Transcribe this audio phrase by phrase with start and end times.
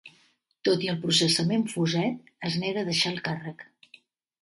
[0.69, 3.67] Tot i el processament Fuset es nega a deixar el càrrec